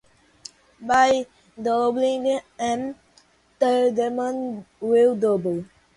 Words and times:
By 0.87 1.27
doubling 1.61 2.25
"m", 2.57 2.95
the 3.59 3.91
demand 3.95 4.65
will 4.79 5.15
double. 5.15 5.65